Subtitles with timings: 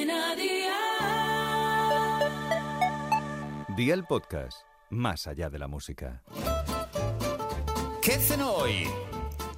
[0.00, 0.76] Cadena Dial.
[3.76, 6.22] Día el podcast, más allá de la música.
[8.00, 8.86] ¿Qué cenó hoy?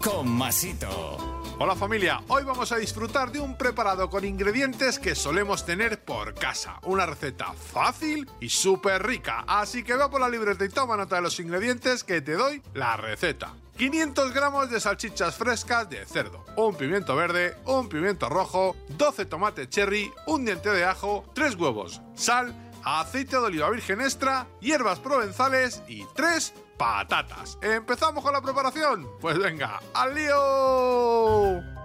[0.03, 1.32] Con Masito.
[1.59, 6.35] Hola familia, hoy vamos a disfrutar de un preparado con ingredientes que solemos tener por
[6.35, 6.81] casa.
[6.83, 11.17] Una receta fácil y súper rica, así que va por la libreta y toma nota
[11.17, 13.55] de los ingredientes que te doy la receta.
[13.77, 19.69] 500 gramos de salchichas frescas de cerdo, un pimiento verde, un pimiento rojo, 12 tomates
[19.69, 25.83] cherry, un diente de ajo, 3 huevos, sal, aceite de oliva virgen extra, hierbas provenzales
[25.89, 27.59] y 3 patatas.
[27.63, 29.09] ¿Empezamos con la preparación?
[29.21, 31.82] Pues venga, ¡al lío!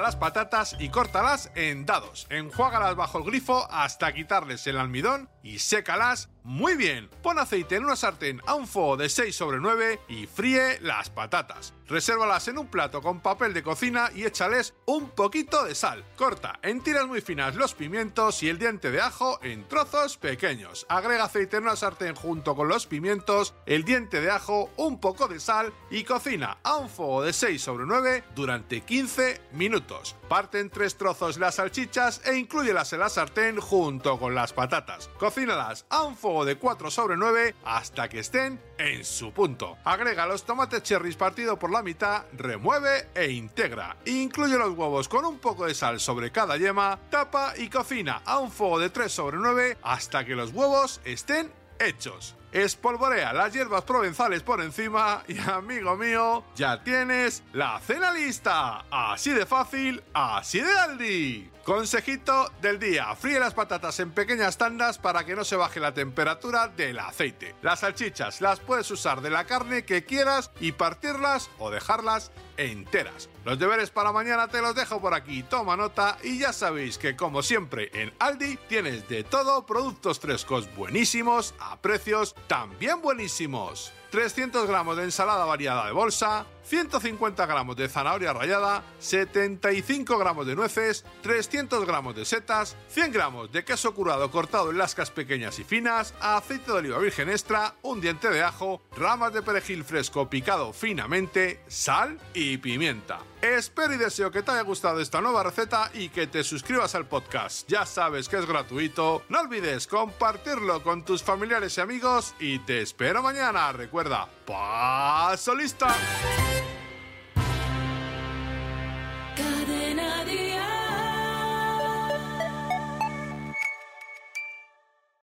[0.00, 2.26] Las patatas y córtalas en dados.
[2.28, 7.08] Enjuágalas bajo el grifo hasta quitarles el almidón y sécalas muy bien.
[7.22, 11.08] Pon aceite en una sartén a un fuego de 6 sobre 9 y fríe las
[11.08, 11.72] patatas.
[11.86, 16.04] Resérvalas en un plato con papel de cocina y échales un poquito de sal.
[16.16, 20.86] Corta en tiras muy finas los pimientos y el diente de ajo en trozos pequeños.
[20.88, 25.28] Agrega aceite en una sartén junto con los pimientos, el diente de ajo, un poco
[25.28, 29.83] de sal y cocina a un fuego de 6 sobre 9 durante 15 minutos.
[30.28, 35.10] Parte en tres trozos las salchichas e incluyelas en la sartén junto con las patatas.
[35.18, 39.76] Cocínalas a un fuego de 4 sobre 9 hasta que estén en su punto.
[39.84, 43.96] Agrega los tomates cherries partido por la mitad, remueve e integra.
[44.06, 48.38] Incluye los huevos con un poco de sal sobre cada yema, tapa y cocina a
[48.38, 52.36] un fuego de 3 sobre 9 hasta que los huevos estén hechos.
[52.54, 58.84] Espolvorea las hierbas provenzales por encima y amigo mío, ya tienes la cena lista.
[58.92, 61.50] Así de fácil, así de Aldi.
[61.64, 65.94] Consejito del día, fríe las patatas en pequeñas tandas para que no se baje la
[65.94, 67.56] temperatura del aceite.
[67.62, 73.30] Las salchichas las puedes usar de la carne que quieras y partirlas o dejarlas enteras.
[73.46, 77.16] Los deberes para mañana te los dejo por aquí, toma nota y ya sabéis que
[77.16, 83.92] como siempre en Aldi tienes de todo productos frescos buenísimos a precios también buenísimos.
[84.14, 90.54] 300 gramos de ensalada variada de bolsa, 150 gramos de zanahoria rallada, 75 gramos de
[90.54, 95.64] nueces, 300 gramos de setas, 100 gramos de queso curado cortado en lascas pequeñas y
[95.64, 100.72] finas, aceite de oliva virgen extra, un diente de ajo, ramas de perejil fresco picado
[100.72, 103.18] finamente, sal y pimienta.
[103.42, 107.06] Espero y deseo que te haya gustado esta nueva receta y que te suscribas al
[107.06, 107.68] podcast.
[107.68, 109.22] Ya sabes que es gratuito.
[109.28, 113.70] No olvides compartirlo con tus familiares y amigos y te espero mañana.
[114.04, 115.86] Recuerda, paso lista.